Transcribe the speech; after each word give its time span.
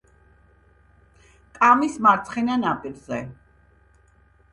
კამის 1.59 1.97
მარცხენა 2.05 2.55
ნაპირზე. 2.63 3.21